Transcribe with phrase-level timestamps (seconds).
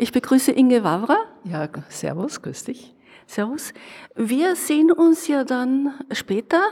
[0.00, 1.18] Ich begrüße Inge Wawra.
[1.42, 2.94] Ja, servus, grüß dich.
[3.26, 3.74] Servus.
[4.14, 6.62] Wir sehen uns ja dann später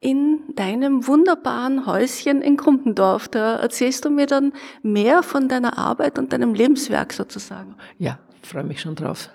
[0.00, 3.28] in deinem wunderbaren Häuschen in Krumpendorf.
[3.28, 7.76] Da erzählst du mir dann mehr von deiner Arbeit und deinem Lebenswerk sozusagen.
[7.98, 9.30] Ja, freue mich schon drauf.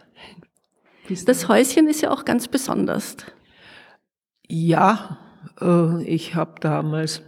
[1.26, 3.16] Das Häuschen ist ja auch ganz besonders.
[4.48, 5.18] Ja,
[5.62, 7.22] äh, ich habe damals,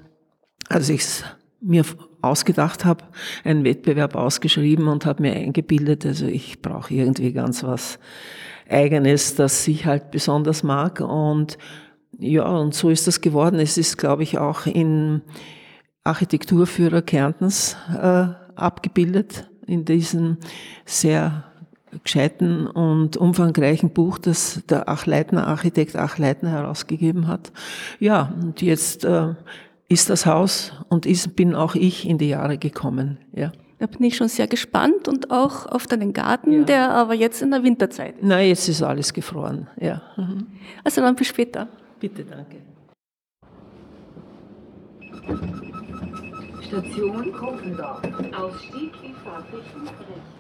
[0.68, 1.24] als ich es
[1.62, 1.86] mir
[2.24, 3.04] ausgedacht habe,
[3.44, 8.00] einen Wettbewerb ausgeschrieben und habe mir eingebildet, also ich brauche irgendwie ganz was
[8.70, 11.02] Eigenes, das ich halt besonders mag.
[11.02, 11.58] Und
[12.20, 13.60] ja, und so ist das geworden.
[13.60, 15.22] Es ist, glaube ich, auch in
[16.04, 20.38] Architekturführer Kärntens äh, abgebildet, in diesem
[20.86, 21.46] sehr
[22.04, 27.52] gescheiten und umfangreichen Buch, das der Achleitner Architekt Achleitner herausgegeben hat.
[28.00, 29.36] Ja, und jetzt äh,
[29.90, 33.18] ist das Haus und ist, bin auch ich in die Jahre gekommen.
[33.34, 33.52] Ja.
[33.80, 36.64] Da bin ich schon sehr gespannt und auch auf deinen Garten, ja.
[36.64, 38.24] der aber jetzt in der Winterzeit ist.
[38.24, 39.68] Nein, jetzt ist alles gefroren.
[39.80, 40.02] Ja.
[40.16, 40.48] Mhm.
[40.84, 41.68] Also dann bis später.
[42.00, 42.58] Bitte, danke.
[46.62, 48.02] Station Kofendorf.
[48.36, 50.33] Ausstieg in Fahrtrichtung rechts.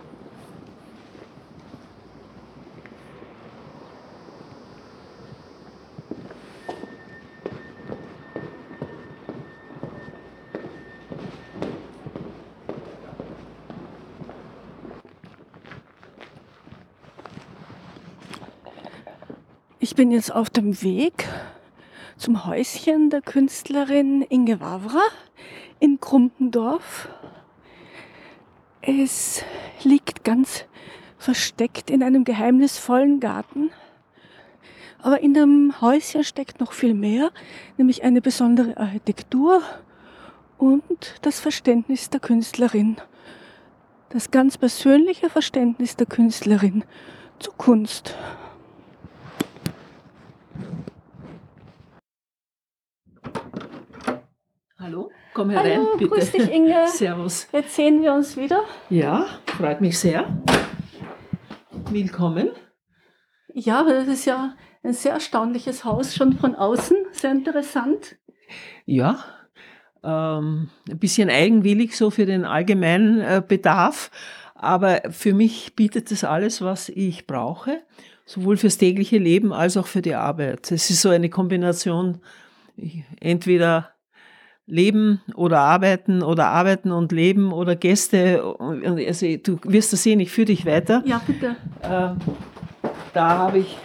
[19.93, 21.29] Ich bin jetzt auf dem Weg
[22.17, 25.03] zum Häuschen der Künstlerin Inge Wawra
[25.79, 27.09] in Krumpendorf.
[28.81, 29.43] Es
[29.83, 30.65] liegt ganz
[31.19, 33.69] versteckt in einem geheimnisvollen Garten.
[34.97, 37.29] Aber in dem Häuschen steckt noch viel mehr,
[37.77, 39.61] nämlich eine besondere Architektur
[40.57, 42.97] und das Verständnis der Künstlerin.
[44.09, 46.83] Das ganz persönliche Verständnis der Künstlerin
[47.37, 48.15] zur Kunst.
[54.83, 56.09] Hallo, komm herein, Hallo, bitte.
[56.09, 56.87] grüß dich, Inge.
[56.87, 57.47] Servus.
[57.51, 58.63] Jetzt sehen wir uns wieder.
[58.89, 60.25] Ja, freut mich sehr.
[61.89, 62.51] Willkommen.
[63.53, 68.15] Ja, das ist ja ein sehr erstaunliches Haus, schon von außen, sehr interessant.
[68.85, 69.23] Ja,
[70.03, 74.11] ähm, ein bisschen eigenwillig so für den allgemeinen äh, Bedarf,
[74.55, 77.81] aber für mich bietet es alles, was ich brauche,
[78.25, 80.71] sowohl fürs tägliche Leben als auch für die Arbeit.
[80.71, 82.19] Es ist so eine Kombination,
[83.19, 83.93] entweder
[84.65, 88.55] Leben oder Arbeiten oder Arbeiten und Leben oder Gäste.
[88.59, 91.03] Also du wirst das sehen, ich führe dich weiter.
[91.05, 91.55] Ja, bitte.
[91.81, 92.15] Äh,
[93.13, 93.77] da habe ich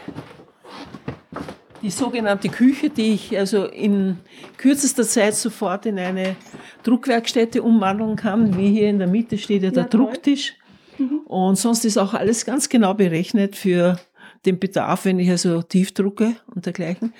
[1.83, 4.19] die sogenannte Küche, die ich also in
[4.57, 6.37] kürzester Zeit sofort in eine
[6.83, 8.57] Druckwerkstätte umwandeln kann.
[8.57, 10.55] Wie hier in der Mitte steht ja der ja, Drucktisch.
[10.99, 11.21] Mhm.
[11.27, 13.99] Und sonst ist auch alles ganz genau berechnet für
[14.47, 17.15] den Bedarf, wenn ich also tief drucke und dergleichen.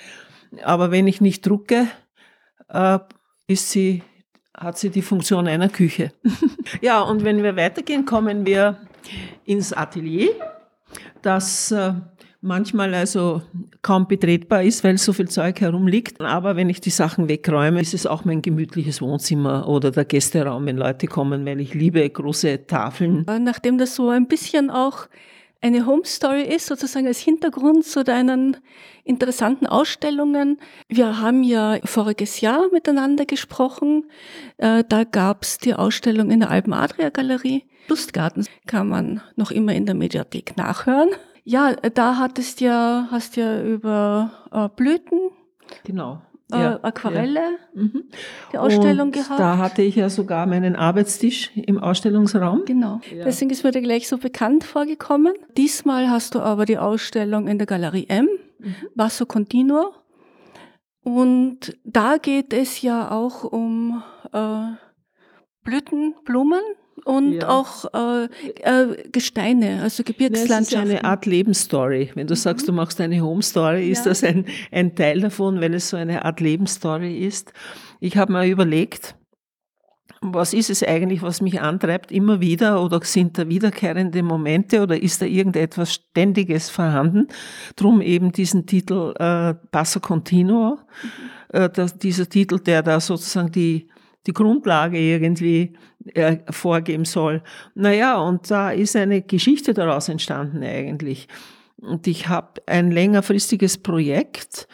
[0.63, 1.87] Aber wenn ich nicht drucke,
[2.69, 2.99] äh,
[3.49, 4.03] ist sie,
[4.55, 6.13] hat sie die Funktion einer Küche.
[6.81, 8.77] ja, und wenn wir weitergehen, kommen wir
[9.43, 10.29] ins Atelier,
[11.21, 11.93] das äh,
[12.41, 13.41] manchmal also
[13.81, 16.21] kaum betretbar ist, weil so viel Zeug herumliegt.
[16.21, 20.65] Aber wenn ich die Sachen wegräume, ist es auch mein gemütliches Wohnzimmer oder der Gästeraum,
[20.67, 23.25] wenn Leute kommen, weil ich liebe große Tafeln.
[23.41, 25.07] Nachdem das so ein bisschen auch
[25.61, 28.57] eine Home Story ist, sozusagen als Hintergrund zu deinen
[29.03, 30.59] interessanten Ausstellungen.
[30.87, 34.05] Wir haben ja voriges Jahr miteinander gesprochen.
[34.57, 37.65] Äh, da gab es die Ausstellung in der Alpen Adria Galerie.
[37.87, 41.09] Lustgarten kann man noch immer in der Mediathek nachhören.
[41.43, 45.31] Ja, da hattest ja, hast ja über äh, Blüten.
[45.83, 46.21] Genau
[46.51, 47.81] äh, ja, Aquarelle, ja.
[47.81, 48.03] Mhm.
[48.51, 49.39] die Ausstellung und gehabt.
[49.39, 52.63] Da hatte ich ja sogar meinen Arbeitstisch im Ausstellungsraum.
[52.65, 53.01] Genau.
[53.15, 53.25] Ja.
[53.25, 55.33] Deswegen ist mir der gleich so bekannt vorgekommen.
[55.57, 58.27] Diesmal hast du aber die Ausstellung in der Galerie M,
[58.59, 58.75] mhm.
[58.95, 59.93] Basso Continuo.
[61.03, 64.03] Und da geht es ja auch um
[64.33, 64.71] äh,
[65.63, 66.61] Blüten, Blumen,
[67.05, 67.49] und ja.
[67.49, 68.25] auch äh,
[68.61, 70.89] äh, Gesteine, also Gebirgslandschaften.
[70.89, 72.11] Das ist eine Art Lebensstory.
[72.15, 72.77] Wenn du sagst, du mhm.
[72.77, 74.11] machst eine Home Story, ist ja.
[74.11, 77.53] das ein, ein Teil davon, wenn es so eine Art Lebensstory ist.
[77.99, 79.15] Ich habe mir überlegt,
[80.21, 85.01] was ist es eigentlich, was mich antreibt immer wieder oder sind da wiederkehrende Momente oder
[85.01, 87.27] ist da irgendetwas Ständiges vorhanden?
[87.75, 90.77] Drum eben diesen Titel äh, Passo Continuo,
[91.49, 93.89] äh, das, dieser Titel, der da sozusagen die,
[94.27, 95.77] die Grundlage irgendwie
[96.15, 97.41] äh, vorgeben soll.
[97.75, 101.27] Naja, und da ist eine Geschichte daraus entstanden eigentlich.
[101.77, 104.67] Und ich habe ein längerfristiges Projekt,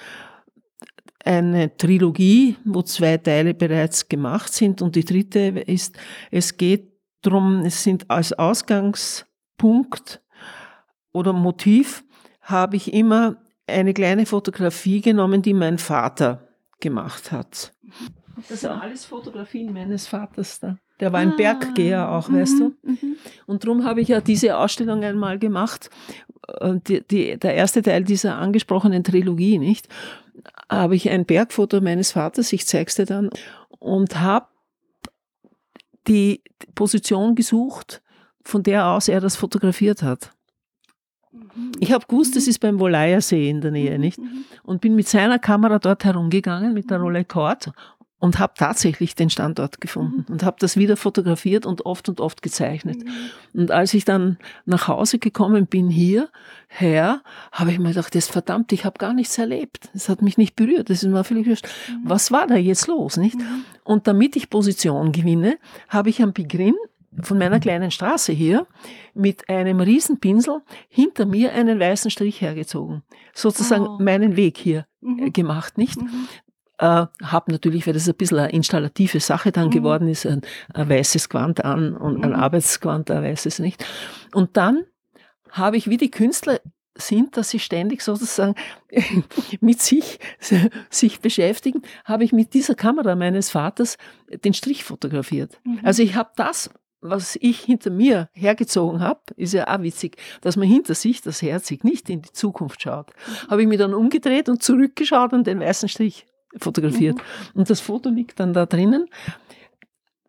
[1.23, 5.97] eine Trilogie, wo zwei Teile bereits gemacht sind und die dritte ist,
[6.31, 10.21] es geht darum, es sind als Ausgangspunkt
[11.11, 12.03] oder Motiv
[12.41, 16.47] habe ich immer eine kleine Fotografie genommen, die mein Vater
[16.79, 17.73] gemacht hat.
[18.49, 20.77] Das sind alles Fotografien meines Vaters da.
[20.99, 22.73] Der war ein Ah, Berggeher auch, weißt du.
[22.83, 23.17] Mhm.
[23.45, 25.89] Und darum habe ich ja diese Ausstellung einmal gemacht.
[26.61, 29.89] Und die, die, der erste Teil dieser angesprochenen Trilogie, nicht?
[30.69, 33.29] Habe ich ein Bergfoto meines Vaters, ich zeig's dir dann,
[33.79, 34.47] und habe
[36.07, 36.41] die
[36.75, 38.01] Position gesucht,
[38.43, 40.31] von der aus er das fotografiert hat.
[41.79, 44.19] Ich habe gewusst, das ist beim Wolaya See in der Nähe, nicht?
[44.63, 47.71] Und bin mit seiner Kamera dort herumgegangen, mit der Rolex Cord
[48.25, 52.41] und habe tatsächlich den Standort gefunden und habe das wieder fotografiert und oft und oft
[52.41, 52.97] gezeichnet.
[53.53, 56.29] Und als ich dann nach Hause gekommen bin hier
[56.67, 59.89] her, habe ich mir gedacht, das verdammt, ich habe gar nichts erlebt.
[59.93, 60.89] Es hat mich nicht berührt.
[60.89, 61.67] Das ist mir völlig wurscht.
[62.03, 63.37] Was war da jetzt los, nicht?
[63.83, 65.57] Und damit ich Position gewinne,
[65.87, 66.73] habe ich am Beginn
[67.21, 68.67] von meiner kleinen Straße hier
[69.13, 73.03] mit einem Riesenpinsel hinter mir einen weißen Strich hergezogen.
[73.33, 73.97] Sozusagen Oh.
[74.01, 75.31] meinen Weg hier äh, Mhm.
[75.33, 76.01] gemacht, nicht?
[76.01, 76.27] Mhm.
[76.77, 79.71] Äh, habe natürlich, weil das ein bisschen eine installative Sache dann Mhm.
[79.71, 80.41] geworden ist, ein,
[80.73, 82.35] ein weißes Gewand an und ein Mhm.
[82.35, 83.85] Arbeitsgewand, ein weißes nicht.
[84.33, 84.83] Und dann
[85.51, 86.59] habe ich, wie die Künstler
[86.97, 88.55] sind, dass sie ständig sozusagen
[89.61, 90.19] mit sich,
[90.89, 93.97] sich beschäftigen, habe ich mit dieser Kamera meines Vaters
[94.43, 95.59] den Strich fotografiert.
[95.63, 95.79] Mhm.
[95.83, 96.69] Also ich habe das,
[97.01, 101.41] was ich hinter mir hergezogen habe, ist ja auch witzig, dass man hinter sich, das
[101.41, 103.11] Herzig, nicht in die Zukunft schaut.
[103.49, 106.25] Habe ich mich dann umgedreht und zurückgeschaut und den weißen Strich
[106.57, 107.17] fotografiert.
[107.53, 109.07] Und das Foto liegt dann da drinnen,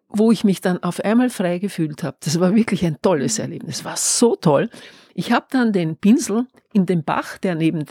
[0.08, 2.17] wo ich mich dann auf einmal frei gefühlt habe.
[2.20, 3.84] Das war wirklich ein tolles Erlebnis.
[3.84, 4.70] War so toll.
[5.14, 7.84] Ich habe dann den Pinsel in den Bach, der neben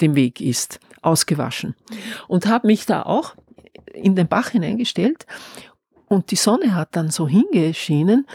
[0.00, 1.74] dem Weg ist, ausgewaschen
[2.28, 3.34] und habe mich da auch
[3.92, 5.26] in den Bach hineingestellt
[6.06, 8.26] und die Sonne hat dann so hingeschienen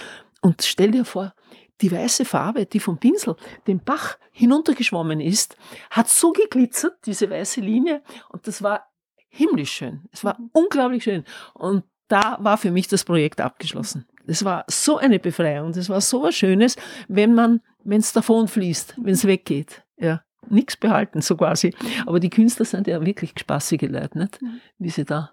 [0.42, 1.34] und stell dir vor,
[1.82, 3.36] die weiße Farbe, die vom Pinsel
[3.68, 5.58] den Bach hinuntergeschwommen ist,
[5.90, 8.88] hat so geglitzert, diese weiße Linie und das war
[9.34, 10.02] himmlisch schön.
[10.12, 14.06] Es war unglaublich schön und da war für mich das Projekt abgeschlossen.
[14.28, 16.76] Es war so eine Befreiung, das war so was Schönes,
[17.08, 19.84] wenn man, wenn es davon fließt, wenn es weggeht.
[19.98, 21.74] Ja, nichts behalten, so quasi.
[22.06, 24.40] Aber die Künstler sind ja wirklich spaßige Leute, nicht?
[24.78, 25.32] Wie sie da.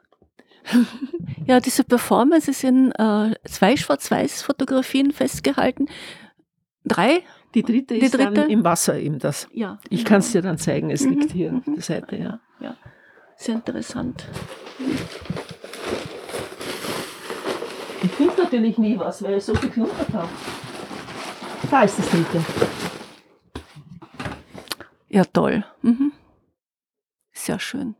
[1.46, 5.86] Ja, diese Performance ist in äh, zwei Schwarz-Weiß-Fotografien festgehalten.
[6.84, 7.22] Drei?
[7.54, 8.32] Die dritte Die ist dritte?
[8.34, 9.48] dann im Wasser eben das.
[9.52, 9.78] Ja.
[9.88, 11.74] Ich kann es dir dann zeigen, es Mhm, liegt hier auf mhm.
[11.74, 12.40] der Seite, ja.
[12.60, 12.76] Ja,
[13.40, 14.26] sehr interessant.
[18.02, 20.28] Ich finde natürlich nie was, weil ich so geknuppert habe.
[21.70, 22.44] Da ist das dritte.
[25.08, 25.64] Ja, toll.
[25.82, 26.12] Mhm.
[27.32, 27.94] Sehr schön.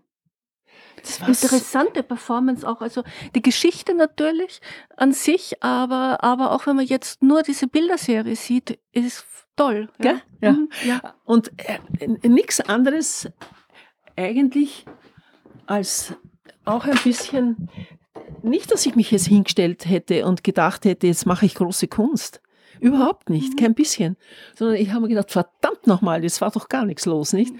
[1.02, 2.82] Das war Interessante Performance auch.
[2.82, 3.02] Also
[3.34, 4.60] die Geschichte natürlich
[4.96, 9.24] an sich, aber, aber auch wenn man jetzt nur diese Bilderserie sieht, ist
[9.56, 9.88] toll.
[9.98, 10.20] Gell?
[10.42, 10.52] Ja.
[10.52, 11.14] Mhm, ja.
[11.24, 13.30] Und äh, nichts anderes
[14.16, 14.84] eigentlich
[15.66, 16.14] als
[16.64, 17.68] auch ein bisschen,
[18.42, 22.40] nicht, dass ich mich jetzt hingestellt hätte und gedacht hätte, jetzt mache ich große Kunst.
[22.80, 24.16] Überhaupt nicht, kein bisschen.
[24.56, 27.54] Sondern ich habe mir gedacht, verdammt nochmal, jetzt war doch gar nichts los, nicht?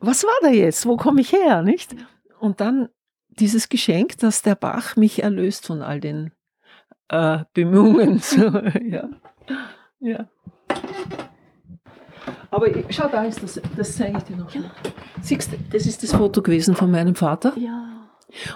[0.00, 0.86] Was war da jetzt?
[0.86, 1.94] Wo komme ich her, nicht?
[2.40, 2.88] Und dann
[3.28, 6.32] dieses Geschenk, dass der Bach mich erlöst von all den
[7.08, 8.18] äh, Bemühungen.
[8.22, 9.08] So, ja.
[10.00, 10.28] ja.
[12.56, 14.70] Aber schau, da ist das, das zeige ich dir noch schnell.
[15.20, 17.52] Siehst du, das ist das Foto gewesen von meinem Vater.
[17.58, 17.92] ja.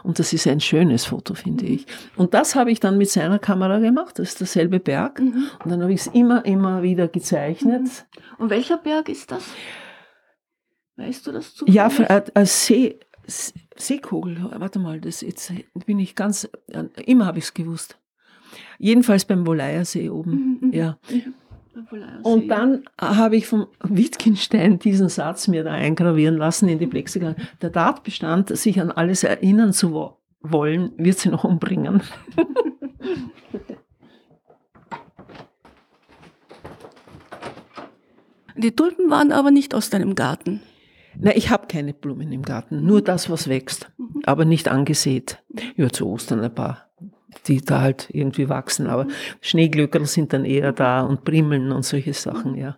[0.02, 1.87] Und das ist ein schönes Foto, finde ich.
[2.16, 4.19] Und das habe ich dann mit seiner Kamera gemacht.
[4.19, 5.21] Das ist derselbe Berg.
[5.21, 5.45] Mhm.
[5.64, 8.07] Und dann habe ich es immer, immer wieder gezeichnet.
[8.38, 9.45] Und welcher Berg ist das?
[10.97, 11.66] Weißt du das zu?
[11.66, 12.99] Ja, für, äh, als See,
[13.76, 14.50] Seekugel.
[14.54, 15.52] Warte mal, das jetzt
[15.87, 16.49] bin ich ganz.
[16.69, 17.97] äh, Immer habe ich es gewusst.
[18.78, 20.33] Jedenfalls beim Wolaya See oben.
[20.33, 20.73] Mhm, mhm.
[20.75, 20.99] Ja.
[21.75, 26.87] Und Und dann habe ich vom Wittgenstein diesen Satz mir da eingravieren lassen in die
[26.87, 27.37] Plexiglas.
[27.62, 32.03] Der Tatbestand, sich an alles erinnern zu wo wollen, wird sie noch umbringen.
[38.57, 40.61] Die Tulpen waren aber nicht aus deinem Garten.
[41.19, 43.91] Na, ich habe keine Blumen im Garten, nur das, was wächst,
[44.25, 45.43] aber nicht angesät.
[45.77, 46.91] Ja, zu Ostern ein paar.
[47.46, 48.87] Die da halt irgendwie wachsen.
[48.87, 49.06] Aber
[49.40, 52.76] Schneeglöckerl sind dann eher da und Primmeln und solche Sachen, ja.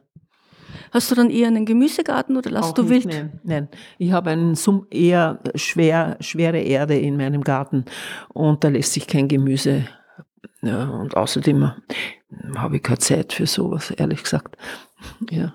[0.91, 3.07] Hast du dann eher einen Gemüsegarten oder lässt du wild?
[3.07, 3.69] Nein, nein.
[3.99, 7.85] Ich habe einen Sum eher schwer, schwere Erde in meinem Garten
[8.29, 9.87] und da lässt sich kein Gemüse.
[10.61, 11.73] Ja, und außerdem
[12.57, 14.57] habe ich keine Zeit für sowas, ehrlich gesagt.
[15.31, 15.55] Ja.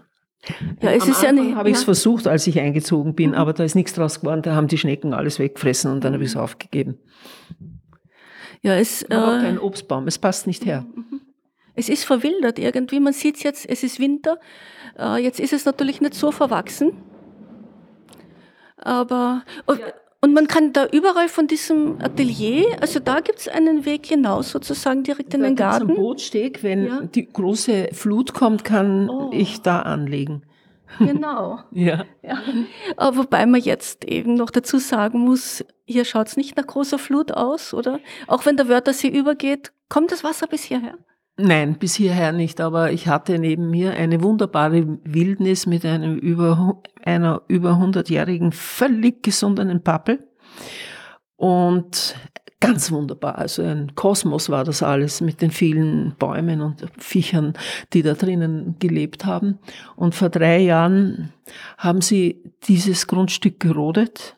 [0.82, 1.56] Ja, es Am ist ja Anfang eine.
[1.56, 1.86] habe ich es ja.
[1.86, 4.42] versucht, als ich eingezogen bin, aber da ist nichts draus geworden.
[4.42, 7.00] Da haben die Schnecken alles weggefressen und dann habe ich es aufgegeben.
[8.62, 10.86] Ja, es, habe auch äh, keinen Obstbaum, es passt nicht her.
[11.76, 13.00] es ist verwildert irgendwie.
[13.00, 14.40] Man sieht jetzt, es ist Winter.
[14.98, 16.94] Äh, jetzt ist es natürlich nicht so verwachsen.
[18.78, 19.44] Aber.
[19.66, 19.80] Und,
[20.22, 24.50] und man kann da überall von diesem Atelier, also da gibt es einen Weg hinaus,
[24.52, 25.94] sozusagen direkt in Da den einen Garten.
[25.96, 27.02] Bootsteg, wenn Ja.
[27.02, 29.30] die große Flut kommt, kann Oh.
[29.32, 30.42] ich da anlegen.
[31.00, 31.60] Genau.
[31.72, 32.06] Ja.
[32.22, 32.40] Ja.
[32.98, 37.00] Äh, wobei man jetzt eben noch dazu sagen muss, hier schaut es nicht nach großer
[37.00, 38.00] Flut aus, oder?
[38.28, 40.98] Auch wenn der Wörthersee übergeht, kommt das Wasser bis hierher?
[41.38, 46.82] Nein, bis hierher nicht, aber ich hatte neben mir eine wunderbare Wildnis mit einem über,
[47.04, 50.28] einer über 100-jährigen, völlig gesundenen Pappel.
[51.36, 52.16] Und
[52.60, 57.54] ganz wunderbar, also ein Kosmos war das alles mit den vielen Bäumen und Viechern,
[57.94, 59.60] die da drinnen gelebt haben.
[59.96, 61.34] Und vor drei Jahren
[61.78, 64.38] haben sie dieses Grundstück gerodet.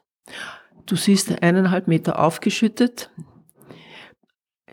[0.85, 3.09] Du siehst eineinhalb Meter aufgeschüttet.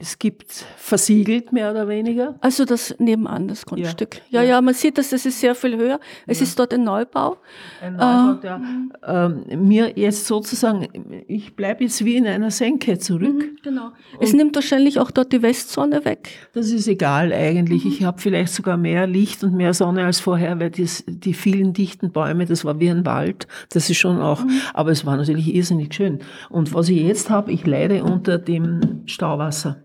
[0.00, 2.34] Es gibt versiegelt, mehr oder weniger.
[2.40, 4.20] Also das nebenan, das Grundstück.
[4.30, 4.60] Ja, ja, Ja.
[4.60, 5.98] man sieht, dass das ist sehr viel höher.
[6.26, 6.44] Es Ja.
[6.44, 7.38] ist dort ein Neubau.
[7.82, 7.96] Ein.
[7.96, 8.60] Neubau, der
[9.06, 10.86] ähm, mir jetzt sozusagen,
[11.28, 13.34] ich bleibe jetzt wie in einer Senke zurück.
[13.34, 13.90] Mhm, genau.
[14.20, 16.28] Es nimmt wahrscheinlich auch dort die Westsonne weg.
[16.52, 17.84] Das ist egal eigentlich.
[17.84, 17.90] Mhm.
[17.92, 21.72] Ich habe vielleicht sogar mehr Licht und mehr Sonne als vorher, weil das, die vielen
[21.72, 23.46] dichten Bäume, das war wie ein Wald.
[23.70, 24.50] Das ist schon auch, Mhm.
[24.74, 26.18] aber es war natürlich irrsinnig schön.
[26.50, 29.82] Und was ich jetzt habe, ich leide unter dem Stauwasser.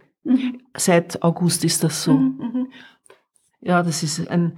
[0.75, 2.13] Seit August ist das so.
[2.13, 2.68] Mhm.
[3.62, 4.58] Ja, das ist ein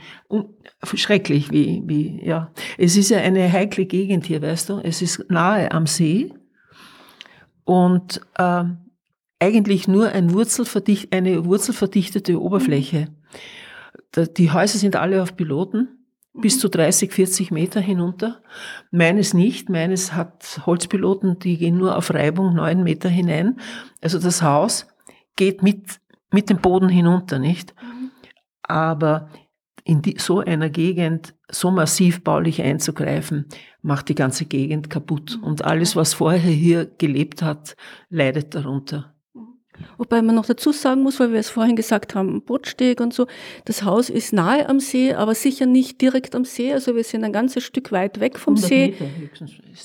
[0.81, 2.51] schrecklich, wie, wie, ja.
[2.77, 4.79] Es ist ja eine heikle Gegend hier, weißt du.
[4.79, 6.33] Es ist nahe am See
[7.65, 8.77] und ähm,
[9.39, 13.09] eigentlich nur ein Wurzelverdicht, eine wurzelverdichtete Oberfläche.
[14.11, 18.41] Da, die Häuser sind alle auf Piloten, bis zu 30, 40 Meter hinunter.
[18.89, 19.69] Meines nicht.
[19.69, 23.59] Meines hat Holzpiloten, die gehen nur auf Reibung neun Meter hinein.
[24.01, 24.87] Also das Haus
[25.35, 25.99] geht mit,
[26.31, 27.73] mit dem Boden hinunter, nicht?
[28.63, 29.29] Aber
[29.83, 33.45] in die, so einer Gegend so massiv baulich einzugreifen,
[33.81, 35.39] macht die ganze Gegend kaputt.
[35.41, 37.75] Und alles, was vorher hier gelebt hat,
[38.09, 39.12] leidet darunter.
[39.97, 43.27] Wobei man noch dazu sagen muss, weil wir es vorhin gesagt haben, Bootsteg und so,
[43.65, 46.71] das Haus ist nahe am See, aber sicher nicht direkt am See.
[46.73, 48.93] Also wir sind ein ganzes Stück weit weg vom 100 See.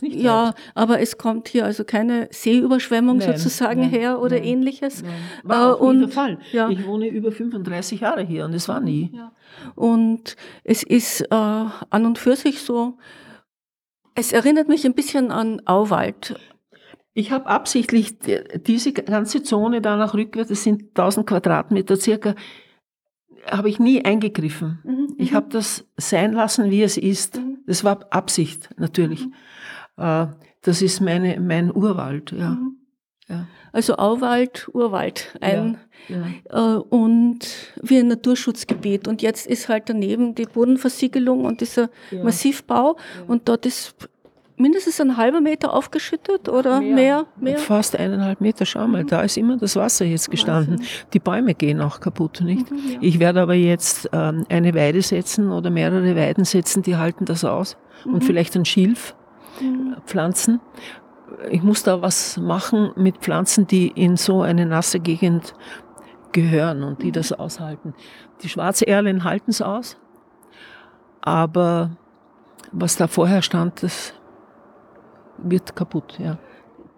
[0.02, 0.54] Ja, weit.
[0.74, 5.02] aber es kommt hier also keine Seeüberschwemmung Nein, sozusagen nein, her oder nein, ähnliches.
[5.42, 6.38] War auch Äh, der und- Fall.
[6.52, 6.68] ja.
[6.68, 9.10] Ich wohne über 35 Jahre hier und es war nie.
[9.14, 9.32] Ja.
[9.74, 12.98] Und es ist äh, an und für sich so,
[14.14, 16.38] es erinnert mich ein bisschen an Auwald.
[17.18, 22.34] Ich habe absichtlich die- diese ganze Zone da nach rückwärts, das sind 1000 Quadratmeter circa,
[23.50, 24.78] habe ich nie eingegriffen.
[24.84, 27.38] Mhm, Ich habe das sein lassen, wie es ist.
[27.38, 27.58] Mhm.
[27.66, 29.26] Das war Absicht, natürlich.
[29.96, 30.26] Äh,
[30.62, 32.50] Das ist meine, mein Urwald, ja.
[32.50, 32.76] Mhm.
[33.28, 33.46] ja.
[33.72, 36.26] Also Auwald, Urwald, ein ja.
[36.50, 37.38] äh, und
[37.82, 39.06] wie ein Naturschutzgebiet.
[39.08, 42.22] Und jetzt ist halt daneben die Bodenversiegelung und dieser Ja.
[42.24, 42.96] Massivbau.
[43.28, 43.94] Und dort ist
[44.58, 47.26] mindestens ein halber Meter aufgeschüttet oder mehr.
[47.40, 50.82] mehr, Fast eineinhalb Meter, schau mal, da ist immer das Wasser jetzt gestanden.
[51.12, 52.70] Die Bäume gehen auch kaputt, nicht?
[52.70, 52.98] Mhm, ja.
[53.00, 57.44] Ich werde aber jetzt ähm, eine Weide setzen oder mehrere Weiden setzen, die halten das
[57.44, 57.76] aus.
[58.04, 58.14] Mhm.
[58.14, 59.14] Und vielleicht ein Schilf
[60.06, 60.60] pflanzen.
[61.50, 65.54] Ich muss da was machen mit Pflanzen, die in so eine nasse Gegend
[66.32, 67.94] gehören und die das aushalten.
[68.42, 69.96] Die Schwarzerlen halten es aus,
[71.20, 71.90] aber
[72.72, 74.14] was da vorher stand, das
[75.38, 76.38] wird kaputt, ja.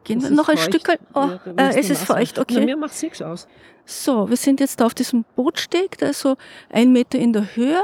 [0.05, 0.89] Gehen Das wir noch ein Stück.
[1.15, 2.65] Oh, Ja, äh, es ist feucht, Na, okay.
[2.65, 3.47] mir macht nichts aus.
[3.85, 6.37] So, wir sind jetzt da auf diesem Bootsteg, der ist so
[6.71, 7.81] ein Meter in der Höhe.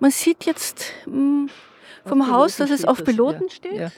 [0.00, 1.48] Man sieht jetzt mh,
[2.04, 3.72] vom Auf Haus, Piloten dass es auf das, Piloten ja, steht.
[3.78, 3.90] ja.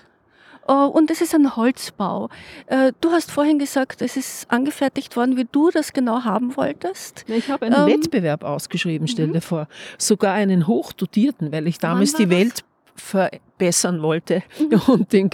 [0.68, 2.28] Äh, Und es ist ein Holzbau.
[2.66, 7.25] Äh, Du hast vorhin gesagt, es ist angefertigt worden, wie du das genau haben wolltest.
[7.28, 9.68] Na, Ich habe einen Ähm, Wettbewerb ausgeschrieben, stell dir vor.
[9.99, 12.38] Sogar einen hochdotierten, weil ich damals die das?
[12.38, 12.64] Welt
[12.96, 14.42] verbessern wollte.
[14.86, 15.30] Und den,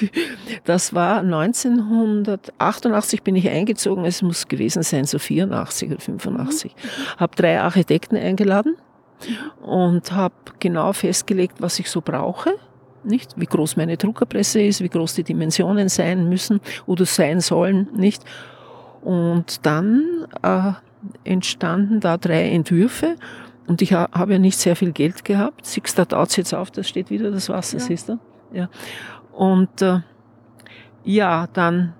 [0.64, 6.74] das war 1988 bin ich eingezogen, es muss gewesen sein, so 84 oder 85.
[7.18, 8.76] Habe drei Architekten eingeladen
[9.60, 12.54] und habe genau festgelegt, was ich so brauche.
[13.04, 17.88] Nicht, wie groß meine Druckerpresse ist, wie groß die Dimensionen sein müssen oder sein sollen,
[17.96, 18.24] nicht.
[19.02, 20.72] Und dann äh,
[21.24, 23.16] entstanden da drei Entwürfe
[23.66, 25.76] und ich ha habe ja nicht sehr viel Geld gehabt.
[25.76, 27.84] Du, da taut jetzt auf, da steht wieder das Wasser, Ja.
[27.84, 28.18] siehst du?
[28.52, 28.68] Ja.
[29.32, 30.00] Und äh,
[31.04, 31.94] ja, dann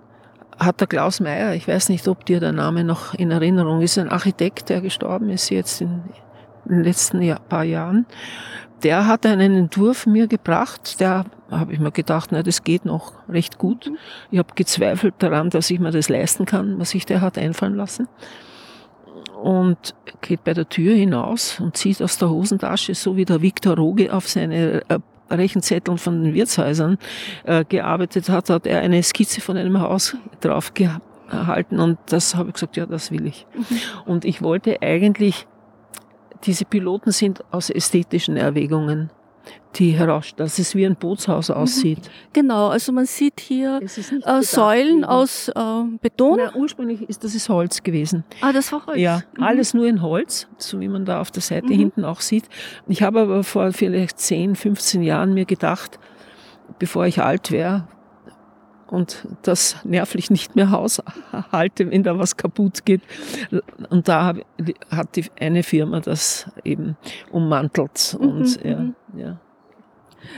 [0.59, 3.99] hat der Klaus Mayer, ich weiß nicht, ob dir der Name noch in Erinnerung ist,
[3.99, 6.03] ein Architekt, der gestorben ist jetzt in,
[6.67, 8.07] in den letzten Jahr, paar Jahren,
[8.83, 13.13] der hat einen Entwurf mir gebracht, der habe ich mir gedacht, na, das geht noch
[13.29, 13.91] recht gut.
[14.31, 17.77] Ich habe gezweifelt daran, dass ich mir das leisten kann, was sich der hat einfallen
[17.77, 18.09] lassen.
[19.43, 23.75] Und geht bei der Tür hinaus und zieht aus der Hosentasche, so wie der Viktor
[23.77, 24.99] Roge auf seine äh,
[25.31, 26.97] Rechenzetteln von den Wirtshäusern
[27.45, 32.51] äh, gearbeitet hat, hat er eine Skizze von einem Haus drauf gehalten und das habe
[32.51, 33.47] ich gesagt, ja, das will ich.
[34.07, 35.49] Und ich wollte eigentlich,
[36.45, 39.11] diese Piloten sind aus ästhetischen Erwägungen,
[39.77, 41.99] die heraus, dass es wie ein Bootshaus aussieht.
[42.33, 45.53] Genau, also man sieht hier äh, Säulen aus äh,
[46.03, 46.39] Beton.
[46.45, 48.25] Na, ursprünglich ist das ist Holz gewesen.
[48.43, 48.99] Ah, das war Holz.
[49.01, 49.43] Ja, Mhm.
[49.43, 51.79] alles nur in Holz, so wie man da auf der Seite Mhm.
[51.79, 52.45] hinten auch sieht.
[52.87, 55.99] Ich habe aber vor vielleicht 10, 15 Jahren mir gedacht,
[56.79, 57.89] bevor ich alt wäre
[58.93, 63.01] und das nervlich nicht mehr haushalte, wenn da was kaputt geht.
[63.91, 64.35] Und da
[64.91, 66.97] hat die eine Firma das eben
[67.33, 68.17] ummantelt.
[68.21, 68.95] Und Mhm, ja, mhm.
[69.17, 69.41] ja.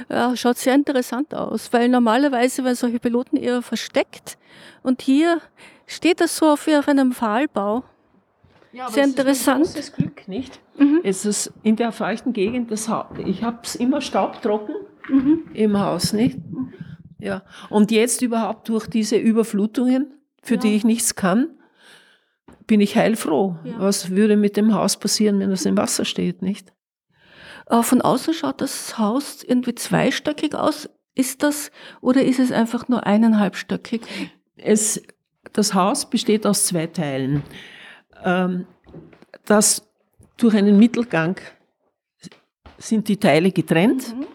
[0.09, 4.39] Ja, schaut sehr interessant aus, weil normalerweise werden solche Piloten eher versteckt
[4.83, 5.41] und hier
[5.87, 7.85] steht das so auf, wie auf einem Pfahlbau.
[8.73, 9.65] Ja, aber Sehr ist interessant.
[9.67, 10.59] großes Glück, nicht?
[10.79, 11.01] Mhm.
[11.05, 14.75] Es ist in der feuchten Gegend, das ha ich habe es immer staubtrocken
[15.11, 15.43] Mhm.
[15.53, 16.39] im Haus, nicht?
[17.25, 17.43] Ja.
[17.71, 20.13] Und jetzt überhaupt durch diese Überflutungen,
[20.43, 20.61] für Ja.
[20.61, 21.49] die ich nichts kann,
[22.67, 23.57] bin ich heilfroh.
[23.65, 23.75] Ja.
[23.79, 26.73] Was würde mit dem Haus passieren, wenn es im Wasser steht, nicht?
[27.71, 30.89] Äh, Von außen schaut das Haus irgendwie zweistöckig aus.
[31.15, 31.71] Ist das
[32.03, 34.03] oder ist es einfach nur eineinhalbstöckig?
[34.57, 35.01] Es,
[35.53, 37.43] das Haus besteht aus zwei Teilen.
[38.23, 38.67] Ähm,
[39.47, 39.89] das
[40.37, 41.41] durch einen Mittelgang
[42.77, 44.15] sind die Teile getrennt.
[44.15, 44.27] Mhm.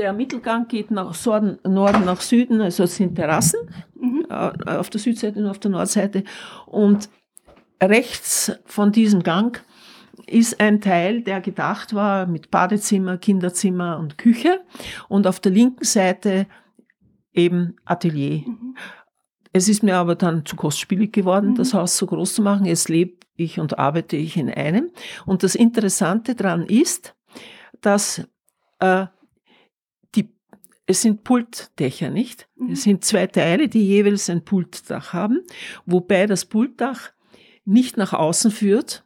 [0.00, 3.60] Der Mittelgang geht nach Norden, Norden nach Süden, also es sind Terrassen
[3.94, 4.24] Mhm.
[4.30, 6.24] äh, auf der Südseite und auf der Nordseite.
[6.64, 7.10] Und
[7.82, 9.62] rechts von diesem Gang
[10.26, 14.62] ist ein Teil, der gedacht war mit Badezimmer, Kinderzimmer und Küche.
[15.10, 16.46] Und auf der linken Seite
[17.34, 18.44] eben Atelier.
[18.46, 18.76] Mhm.
[19.52, 21.54] Es ist mir aber dann zu kostspielig geworden, Mhm.
[21.56, 22.64] das Haus so groß zu machen.
[22.64, 24.92] Jetzt lebe ich und arbeite ich in einem.
[25.26, 27.14] Und das Interessante daran ist,
[27.82, 28.26] dass
[28.78, 29.04] äh,
[30.90, 32.48] es sind Pultdächer, nicht?
[32.56, 32.72] Mhm.
[32.72, 35.40] Es sind zwei Teile, die jeweils ein Pultdach haben,
[35.86, 37.12] wobei das Pultdach
[37.64, 39.04] nicht nach außen führt,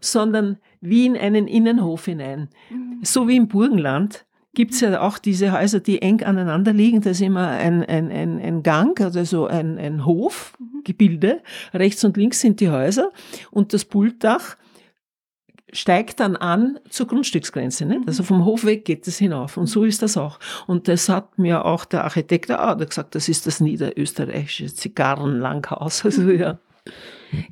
[0.00, 2.48] sondern wie in einen Innenhof hinein.
[2.70, 2.98] Mhm.
[3.02, 7.00] So wie im Burgenland gibt es ja auch diese Häuser, die eng aneinander liegen.
[7.00, 11.42] Da ist immer ein, ein, ein, ein Gang, also so ein, ein Hofgebilde.
[11.72, 13.12] Rechts und links sind die Häuser
[13.52, 14.56] und das Pultdach
[15.72, 17.84] steigt dann an zur Grundstücksgrenze.
[17.84, 18.06] Nicht?
[18.06, 19.56] Also vom Hof weg geht es hinauf.
[19.56, 20.38] Und so ist das auch.
[20.66, 26.04] Und das hat mir auch der Architekt auch gesagt, das ist das niederösterreichische Zigarrenlanghaus.
[26.10, 26.58] Also ja.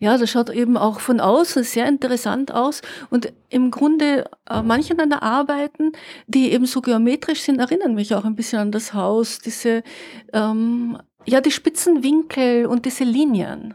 [0.00, 2.82] Ja, das schaut eben auch von außen sehr interessant aus.
[3.10, 5.92] Und im Grunde, äh, manche deiner Arbeiten,
[6.26, 9.38] die eben so geometrisch sind, erinnern mich auch ein bisschen an das Haus.
[9.38, 9.84] Diese,
[10.32, 13.74] ähm, ja, die spitzen Winkel und diese Linien.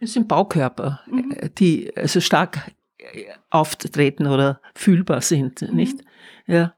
[0.00, 1.34] Es sind Baukörper, Mhm.
[1.58, 2.70] die also stark
[3.50, 5.76] auftreten oder fühlbar sind, Mhm.
[5.76, 5.98] nicht?
[6.46, 6.74] Ja.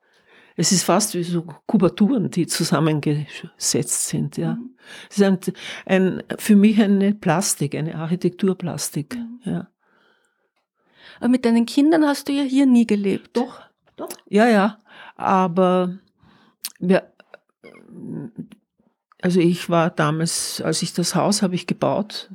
[0.56, 4.54] Es ist fast wie so Kubaturen, die zusammengesetzt sind, ja.
[4.54, 4.76] Mhm.
[5.08, 5.38] Es ist ein,
[5.86, 9.40] ein, für mich eine Plastik, eine Architekturplastik, Mhm.
[9.44, 9.68] ja.
[11.18, 13.36] Aber mit deinen Kindern hast du ja hier nie gelebt.
[13.36, 13.60] Doch,
[13.96, 14.08] doch.
[14.28, 14.78] Ja, ja.
[15.16, 15.98] Aber
[16.78, 17.12] wir,
[19.20, 22.30] also ich war damals, als ich das Haus habe ich gebaut,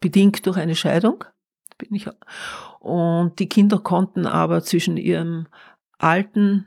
[0.00, 1.24] bedingt durch eine Scheidung.
[1.78, 2.08] Bin ich,
[2.86, 5.46] und die Kinder konnten aber zwischen ihrem
[5.98, 6.66] alten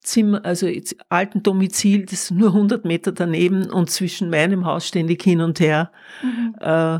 [0.00, 0.66] Zimmer, also
[1.08, 5.60] alten Domizil, das ist nur 100 Meter daneben und zwischen meinem Haus ständig hin und
[5.60, 6.54] her Mhm.
[6.60, 6.96] äh,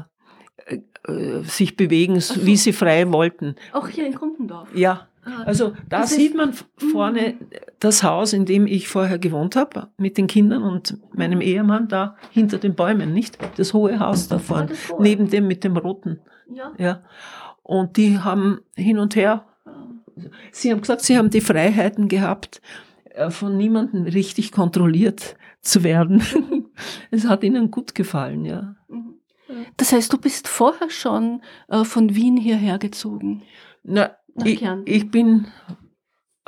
[1.09, 2.47] äh, sich bewegen, so.
[2.47, 3.57] wie sie frei wollten.
[3.73, 4.69] Auch hier in Grundendorf.
[4.75, 7.35] Ja, Ah, also da Das sieht man f- vorne
[7.79, 12.17] das Haus, in dem ich vorher gewohnt habe, mit den Kindern und meinem Ehemann da
[12.33, 13.39] hinter den Bäumen, nicht?
[13.57, 15.01] Das hohe Haus da vorne, das hohe.
[15.01, 16.19] neben dem mit dem roten.
[16.53, 16.73] Ja.
[16.77, 17.03] Ja.
[17.63, 19.47] Und die haben hin und her,
[20.51, 22.61] sie haben gesagt, sie haben die Freiheiten gehabt,
[23.11, 26.23] äh, von niemandem richtig kontrolliert zu werden.
[27.11, 28.75] es hat ihnen gut gefallen, ja.
[28.89, 29.17] Mhm.
[29.77, 33.43] Das heißt, du bist vorher schon äh, von Wien hierher gezogen.
[33.83, 35.47] Na, Nach ich, ich bin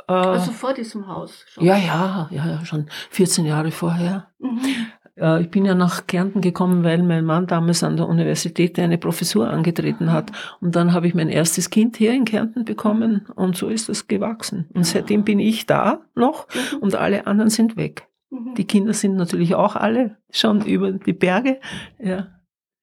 [0.07, 1.63] äh, Also vor diesem Haus schon.
[1.63, 4.27] Ja, ja, ja, ja, schon 14 Jahre vorher.
[4.39, 4.59] Mhm.
[5.17, 8.97] Äh, Ich bin ja nach Kärnten gekommen, weil mein Mann damals an der Universität eine
[8.97, 10.31] Professur angetreten hat.
[10.61, 14.07] Und dann habe ich mein erstes Kind hier in Kärnten bekommen und so ist es
[14.07, 14.69] gewachsen.
[14.73, 16.47] Und seitdem bin ich da noch
[16.81, 18.07] und alle anderen sind weg.
[18.57, 21.59] Die Kinder sind natürlich auch alle schon über die Berge,
[21.99, 22.27] ja,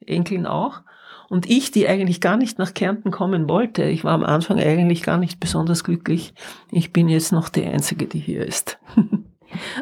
[0.07, 0.83] Enkeln auch.
[1.29, 5.03] Und ich, die eigentlich gar nicht nach Kärnten kommen wollte, ich war am Anfang eigentlich
[5.03, 6.35] gar nicht besonders glücklich.
[6.71, 8.79] Ich bin jetzt noch die Einzige, die hier ist.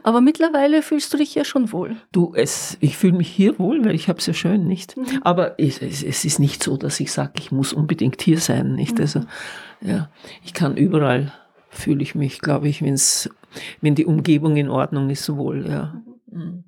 [0.02, 1.96] Aber mittlerweile fühlst du dich ja schon wohl.
[2.12, 4.96] Du, es, ich fühle mich hier wohl, weil ich habe es ja schön, nicht?
[4.96, 5.20] Mhm.
[5.22, 8.74] Aber es, es, es ist nicht so, dass ich sage, ich muss unbedingt hier sein,
[8.74, 8.96] nicht?
[8.96, 9.00] Mhm.
[9.00, 9.20] Also,
[9.80, 10.11] ja,
[10.44, 11.33] ich kann überall,
[11.68, 13.30] fühle ich mich, glaube ich, wenn's,
[13.80, 16.02] wenn die Umgebung in Ordnung ist, wohl, ja.
[16.30, 16.64] Mhm.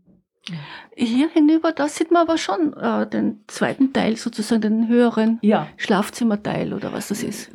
[0.96, 5.68] Hier hinüber, da sieht man aber schon äh, den zweiten Teil, sozusagen den höheren Ja,
[5.76, 7.50] Schlafzimmerteil oder was das ist.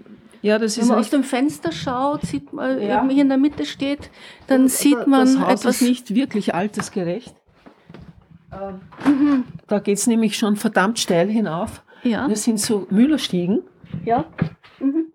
[0.47, 2.99] Ja, das Wenn ist man aus dem Fenster schaut, sieht man Ja.
[2.99, 4.09] eben hier in der Mitte steht,
[4.47, 5.81] dann sieht man das Haus etwas.
[5.81, 7.35] ist nicht wirklich altersgerecht.
[8.51, 9.43] Ähm, Mhm.
[9.67, 11.83] Da geht's nämlich schon verdammt steil hinauf.
[12.03, 13.63] Ja, Das sind so Müllerstiegen.
[14.05, 14.25] ja.
[14.79, 15.05] Mhm.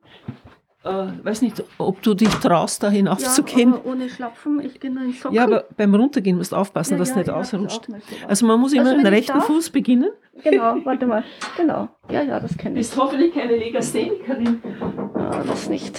[0.84, 3.72] Äh, weiß nicht, ob du dich traust, da ja hinaufzugehen.
[3.74, 5.36] aber ohne Schlapfen, ich gehe nur in Socken.
[5.36, 7.86] Ja, aber beim Runtergehen musst du aufpassen, Ja, dass ja, du nicht ausrutscht.
[8.26, 9.46] Also man muss immer Also mit dem wenn ich rechten darf?
[9.46, 10.10] Fuß beginnen.
[10.42, 11.22] Genau, warte mal.
[11.56, 11.88] Genau.
[12.10, 12.88] Ja, ja, das kenne ich.
[12.88, 14.60] Bist hoffentlich keine Legasthenikerin.
[15.46, 15.98] Das nicht.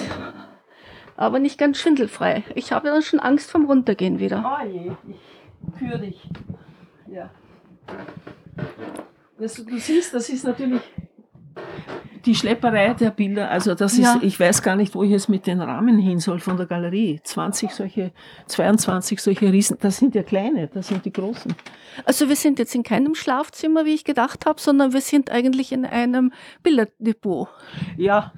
[1.15, 2.43] Aber nicht ganz schwindelfrei.
[2.55, 4.43] Ich habe dann schon Angst vom Runtergehen wieder.
[4.45, 6.21] Oh je, ich führe dich.
[7.07, 7.29] Ja.
[9.37, 10.81] Das, du siehst, das ist natürlich
[12.25, 13.49] die Schlepperei der Bilder.
[13.51, 14.15] Also das Ja.
[14.15, 16.65] ist, ich weiß gar nicht, wo ich jetzt mit den Rahmen hin soll von der
[16.65, 17.19] Galerie.
[17.23, 18.11] 20 solche,
[18.47, 21.53] 22 solche Riesen, das sind ja kleine, das sind die großen.
[22.05, 25.71] Also wir sind jetzt in keinem Schlafzimmer, wie ich gedacht habe, sondern wir sind eigentlich
[25.71, 26.31] in einem
[26.63, 27.49] Bilderdepot.
[27.97, 28.31] Ja,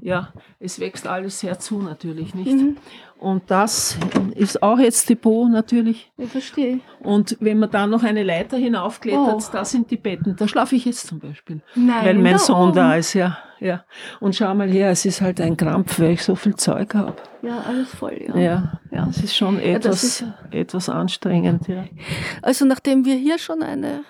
[0.00, 2.52] ja, es wächst alles sehr zu natürlich, nicht?
[2.52, 2.76] Mhm.
[3.18, 3.96] Und das
[4.34, 6.10] ist auch jetzt Depot natürlich.
[6.18, 6.80] Ich verstehe.
[7.00, 9.52] Und wenn man da noch eine Leiter hinaufklettert, Oh.
[9.52, 10.34] da sind die Betten.
[10.36, 11.60] Da schlafe ich jetzt zum Beispiel.
[11.76, 12.76] Nein, weil mein da Sohn oben.
[12.76, 13.84] da ist, ja, ja.
[14.18, 17.14] Und schau mal her, es ist halt ein Krampf, weil ich so viel Zeug habe.
[17.42, 18.36] Ja, alles voll, ja.
[18.36, 19.06] Ja, Ja.
[19.06, 21.84] das ist schon etwas, ist ja- etwas anstrengend, ja.
[22.42, 24.00] Also nachdem wir hier schon eine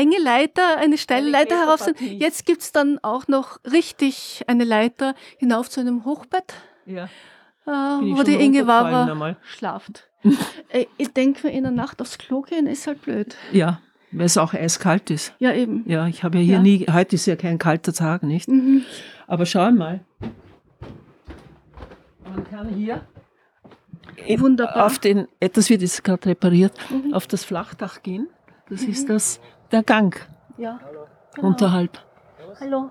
[0.00, 4.64] enge Leiter, eine steile Leiter herauf sind, jetzt gibt es dann auch noch richtig eine
[4.64, 6.54] Leiter hinauf zu einem Hochbett,
[6.86, 7.04] ja.
[7.66, 9.36] äh, wo die Inge einmal.
[9.44, 10.06] schlaft.
[10.72, 13.34] Äh, ich denke, in der Nacht aufs Klo gehen ist halt blöd.
[13.52, 13.80] Ja,
[14.12, 15.32] weil es auch eiskalt ist.
[15.38, 15.82] Ja, eben.
[15.88, 16.60] Ja, ich habe ja hier Ja.
[16.62, 18.46] nie, heute ist ja kein kalter Tag, nicht?
[18.48, 18.84] Mhm.
[19.26, 20.00] Aber schau mal.
[22.24, 23.00] Man kann hier
[24.26, 24.86] in- Wunderbar.
[24.86, 27.14] auf den, etwas wird jetzt gerade repariert, Mhm.
[27.14, 28.28] auf das Flachdach gehen.
[28.68, 29.40] Das ist das,
[29.72, 30.14] der Gang
[30.56, 30.78] Ja.
[31.34, 31.48] Genau.
[31.48, 31.98] unterhalb.
[32.60, 32.90] Hallo.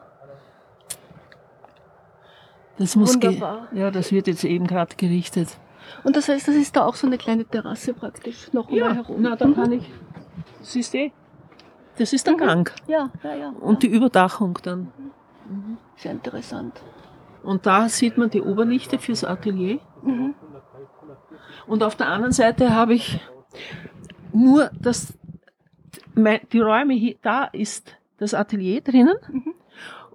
[2.78, 3.42] Das muss ge-
[3.74, 5.50] ja, das wird jetzt eben gerade gerichtet.
[6.04, 9.18] Und das heißt, das ist da auch so eine kleine Terrasse praktisch noch einmal herum.
[9.20, 9.92] na, dann kann ich.
[10.62, 11.12] Siehst du?
[11.98, 12.38] Das ist der Mhm.
[12.38, 13.50] Gang Ja, ja, ja.
[13.60, 14.92] und die Überdachung dann.
[15.98, 16.82] Sehr interessant.
[17.44, 19.80] Und da sieht man die Oberlichte fürs Atelier.
[20.04, 20.36] Mhm.
[21.68, 23.20] Und auf der anderen Seite habe ich
[24.32, 25.14] nur das,
[26.52, 29.16] die Räume hier, da ist das Atelier drinnen.
[29.32, 29.54] Mhm.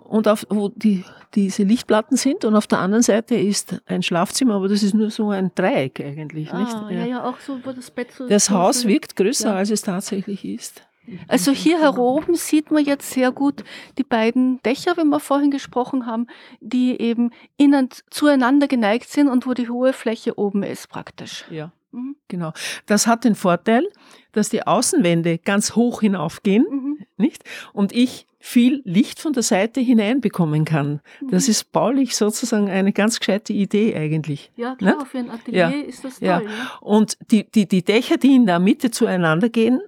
[0.05, 1.03] Und auf, wo die,
[1.35, 5.11] diese Lichtplatten sind und auf der anderen Seite ist ein Schlafzimmer, aber das ist nur
[5.11, 6.75] so ein Dreieck eigentlich, nicht?
[6.75, 9.55] Ah, ja, ja, auch so, wo das Bett so Das Haus so- wirkt größer, Ja.
[9.57, 10.87] als es tatsächlich ist.
[11.29, 13.63] Also hier heroben sieht man jetzt sehr gut
[13.99, 16.27] die beiden Dächer, wie wir vorhin gesprochen haben,
[16.61, 21.45] die eben innen zueinander geneigt sind und wo die hohe Fläche oben ist praktisch.
[21.51, 21.73] Ja.
[21.95, 22.17] Mhm.
[22.29, 22.53] Genau.
[22.87, 23.87] Das hat den Vorteil,
[24.33, 26.99] dass die Außenwände ganz hoch hinaufgehen, Mhm.
[27.17, 27.45] nicht?
[27.73, 31.01] Und ich viel Licht von der Seite hineinbekommen kann.
[31.31, 31.51] Das Mhm.
[31.53, 34.51] ist baulich sozusagen eine ganz gescheite Idee eigentlich.
[34.57, 35.07] Ja, klar, Nicht?
[35.09, 35.69] für ein Atelier Ja.
[35.71, 36.29] ist das toll.
[36.29, 36.41] Ja.
[36.43, 36.49] Ja.
[36.83, 39.81] Und die, die, die Dächer, die in der Mitte zueinander gehen,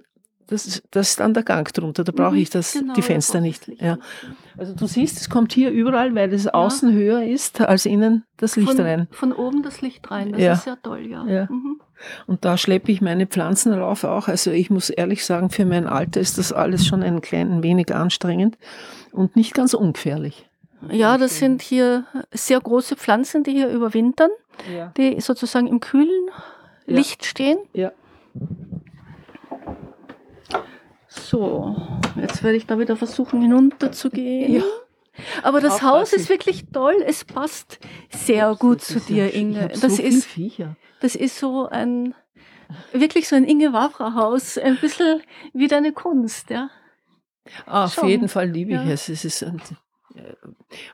[0.47, 2.03] das ist, das ist dann der Gang drunter.
[2.03, 3.67] Da brauche Mhm, ich das, genau, die Fenster nicht.
[3.81, 3.97] Ja.
[4.57, 8.55] Also du siehst, es kommt hier überall, weil es außen höher ist, als innen das
[8.55, 9.07] Licht von, rein.
[9.11, 10.53] Von oben das Licht rein, das Ja.
[10.53, 11.25] ist ja toll, ja.
[11.27, 11.47] Ja.
[11.49, 11.79] Mhm.
[12.27, 14.27] Und da schleppe ich meine Pflanzen rauf auch.
[14.27, 17.93] Also ich muss ehrlich sagen, für mein Alter ist das alles schon ein klein wenig
[17.93, 18.57] anstrengend
[19.11, 20.47] und nicht ganz ungefährlich.
[20.91, 24.29] ja, das sind hier sehr große Pflanzen, die hier überwintern,
[24.71, 24.93] Ja.
[24.95, 26.27] die sozusagen im kühlen
[26.85, 26.95] Ja.
[26.95, 27.57] Licht stehen.
[27.73, 27.91] Ja.
[31.17, 31.75] So,
[32.15, 34.55] jetzt werde ich da wieder versuchen hinunterzugehen.
[34.55, 34.63] Ja.
[35.43, 35.89] Aber das Aufpassen.
[35.91, 36.95] Haus ist wirklich toll.
[37.05, 39.67] Es passt sehr gut Das zu dir, ja- Inge.
[39.69, 40.75] Das so ist, Viecher.
[41.01, 42.13] das ist so ein,
[42.93, 44.57] wirklich so ein Inge Wavra Haus.
[44.57, 45.21] Ein bisschen
[45.53, 46.69] wie deine Kunst, ja.
[47.65, 48.09] Ah, auf Schon.
[48.09, 48.91] jeden Fall liebe ich Ja.
[48.91, 49.09] es.
[49.09, 49.61] es ist, ein-
[50.15, 50.33] äh,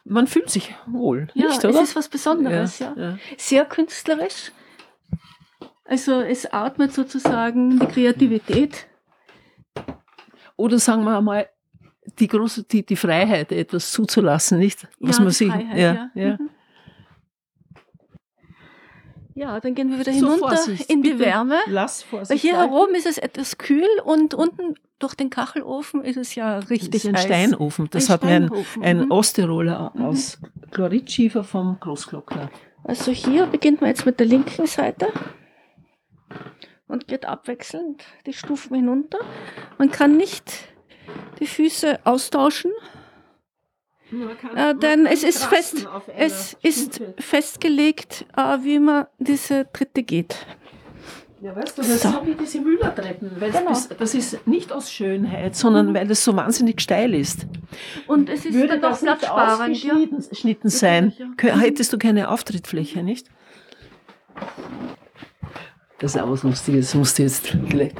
[0.05, 2.93] man fühlt sich wohl, Ja, nicht, es ist was Besonderes, ja.
[2.95, 3.17] ja.
[3.37, 4.51] Sehr künstlerisch.
[5.85, 8.87] Also es atmet sozusagen die Kreativität.
[10.55, 11.47] Oder sagen wir mal,
[12.19, 14.87] die große, die, die Freiheit, etwas zuzulassen, nicht?
[14.99, 16.09] Was Ja, man Freiheit, ja, ja.
[16.15, 16.37] ja.
[16.37, 16.49] Mhm.
[19.35, 21.17] Ja, dann gehen wir wieder So, hinunter Vorsicht, in die.
[21.17, 21.57] Wärme.
[21.67, 22.71] Lass Weil Vorsicht hier walten.
[22.71, 27.03] herum ist es etwas kühl und unten durch den Kachelofen ist es ja Das richtig
[27.03, 27.23] ist ein heiß.
[27.23, 27.87] Steinofen.
[27.89, 29.11] Das Ein hat mir ein, ein mhm.
[29.11, 30.39] Osttiroler aus
[30.71, 32.49] Chloridschiefer vom Großglockner.
[32.83, 35.07] Also hier beginnt man jetzt mit der linken Seite
[36.93, 39.19] und geht abwechselnd die Stufen hinunter.
[39.77, 40.45] Man kann nicht
[41.39, 42.71] die Füße austauschen,
[44.55, 50.35] äh, denn es ist fest, es ist festgelegt, äh, wie man diese Tritte geht.
[51.41, 52.07] Ja, weißt du, das So.
[52.09, 53.31] ist so wie diese Mühlertreppen.
[53.39, 53.69] Weil Genau.
[53.69, 57.47] das, das ist nicht aus Schönheit, sondern weil es so wahnsinnig steil ist.
[58.07, 59.83] Und es ist dann auch platzsparend.
[59.83, 59.95] Ja.
[60.79, 61.57] sein, Ja.
[61.57, 63.27] hättest du keine Auftrittfläche, nicht?
[66.03, 66.87] Das ist auch was Lustiges.
[66.87, 67.95] Das musste jetzt vielleicht.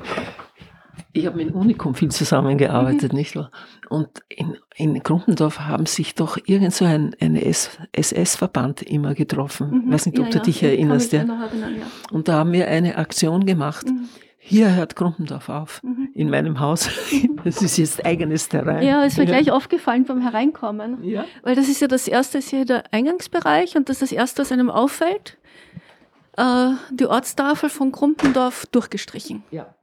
[1.14, 3.50] Ich habe mit Unikum viel zusammengearbeitet, nicht wahr?
[3.88, 9.86] Und in, in Grumpendorf haben sich doch irgend so ein, ein SS-Verband immer getroffen.
[9.90, 10.32] Weiß nicht, ob Mhm.
[10.32, 11.14] Ja, du ja, dich ich erinnerst.
[11.14, 11.20] Ja.
[11.20, 11.86] erinnern, ja.
[12.12, 13.88] Und da haben wir eine Aktion gemacht.
[13.88, 14.10] Mhm.
[14.38, 15.82] Hier hört Grumpendorf auf.
[15.82, 16.10] Mhm.
[16.14, 16.90] In meinem Haus.
[17.46, 18.86] Das ist jetzt eigenes Terrain.
[18.88, 21.04] Ja, es ist mir gleich aufgefallen beim Hereinkommen.
[21.04, 21.26] Ja.
[21.42, 24.42] Weil das ist ja das erste, ist hier der Eingangsbereich und das ist das erste,
[24.44, 25.38] was einem auffällt.
[26.38, 29.44] Äh, die Ortstafel von Krumpendorf durchgestrichen.
[29.52, 29.74] ja.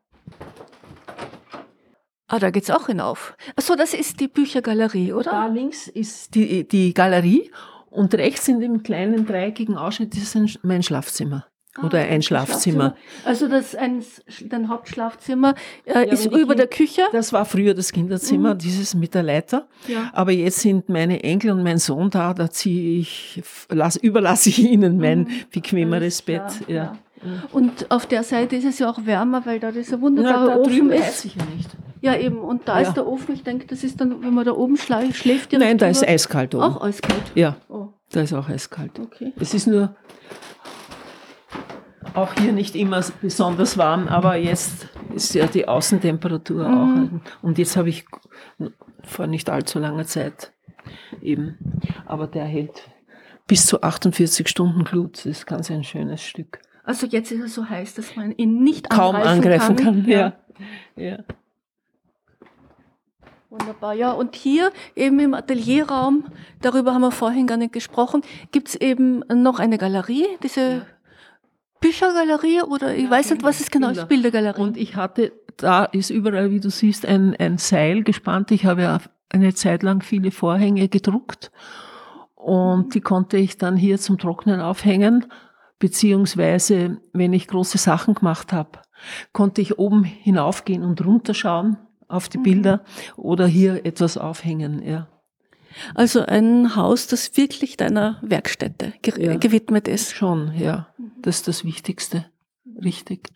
[2.33, 3.37] Ah, da geht's auch hinauf.
[3.57, 5.49] Achso, das ist die Büchergalerie, Da oder?
[5.49, 7.51] links ist die, die Galerie
[7.91, 11.47] und rechts in dem kleinen dreieckigen Ausschnitt ist ein, mein Schlafzimmer.
[11.85, 12.97] Oder Ah, ein das Schlafzimmer.
[13.25, 14.03] Also das ein,
[14.49, 15.55] dein Hauptschlafzimmer
[15.85, 17.03] äh, Ja, ist über der Küche.
[17.13, 18.59] Das war früher das Kinderzimmer, Mhm.
[18.59, 19.69] dieses mit der Leiter.
[19.87, 20.11] Ja.
[20.13, 24.59] Aber jetzt sind meine Enkel und mein Sohn da, da ziehe ich, lass, überlasse ich
[24.59, 25.29] ihnen mein Mhm.
[25.53, 26.43] bequemeres Bett.
[26.67, 26.97] klar, Ja.
[27.53, 30.57] Und auf der Seite ist es ja auch wärmer, weil da dieser Na, wunderbare da
[30.57, 31.25] Ofen drüben ist.
[31.27, 31.69] ich ja nicht.
[32.01, 32.39] Ja, eben.
[32.39, 32.89] Und da Ja.
[32.89, 33.35] ist der Ofen.
[33.35, 35.53] Ich denke, das ist dann, wenn man da oben schla schläft.
[35.53, 36.65] Nein, da ist eiskalt oben.
[36.65, 37.23] Auch eiskalt.
[37.35, 38.99] Ja, Oh, da ist auch eiskalt.
[38.99, 39.33] okay.
[39.39, 39.95] Es ist nur
[42.15, 47.21] auch hier nicht immer besonders warm, aber jetzt ist ja die Außentemperatur Mhm.
[47.21, 47.45] auch.
[47.45, 48.05] Und jetzt habe ich
[49.05, 50.53] vor nicht allzu langer Zeit
[51.23, 51.57] eben,
[52.07, 52.83] aber der hält
[53.47, 55.19] bis zu 48 Stunden Glut.
[55.19, 56.61] Das ist ganz ein schönes Stück.
[56.85, 60.05] Also jetzt ist es so heiß, dass man ihn nicht Kaum angreifen kann.
[60.07, 60.35] Ja.
[60.97, 61.05] Ja.
[61.05, 61.19] ja.
[63.49, 63.95] Wunderbar.
[63.95, 66.25] Ja, und hier eben im Atelierraum,
[66.63, 70.87] darüber haben wir vorhin gar nicht gesprochen, gibt's eben noch eine Galerie, diese
[71.81, 74.61] Büchergalerie oder ich Ja, weiß nicht, Bilder, was es genau ist, Bildergalerie.
[74.61, 78.51] Und ich hatte, da ist überall, wie du siehst, ein, ein Seil gespannt.
[78.51, 78.99] Ich habe ja
[79.31, 81.51] eine Zeit lang viele Vorhänge gedruckt
[82.35, 85.27] und die konnte ich dann hier zum Trocknen aufhängen,
[85.79, 88.81] beziehungsweise wenn ich große Sachen gemacht habe,
[89.33, 92.83] konnte ich oben hinaufgehen und runterschauen auf die Bilder
[93.17, 94.83] oder hier etwas aufhängen.
[94.83, 95.09] Ja.
[95.95, 99.37] Also ein Haus, das wirklich deiner Werkstätte ge Ja.
[99.37, 100.13] gewidmet ist.
[100.15, 100.93] Schon, ja.
[101.23, 102.27] Das ist das Wichtigste.
[102.85, 103.29] Richtig.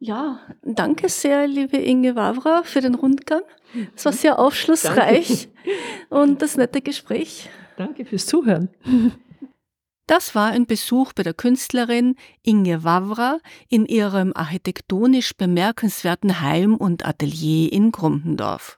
[0.00, 3.42] Ja, danke sehr, liebe Inge Wawra, für den Rundgang.
[3.96, 5.48] Es war sehr aufschlussreich
[6.08, 7.48] und das nette Gespräch.
[7.76, 8.68] Danke fürs Zuhören.
[10.06, 17.04] Das war ein Besuch bei der Künstlerin Inge Wawra in ihrem architektonisch bemerkenswerten Heim und
[17.04, 18.77] Atelier in Grumpendorf.